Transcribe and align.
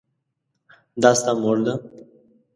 دا 1.01 1.11
ستا 1.19 1.31
مور 1.41 1.57
ده؟ 1.65 1.73